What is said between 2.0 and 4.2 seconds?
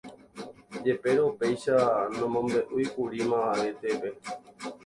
nomombe'úikuri mavavetépe.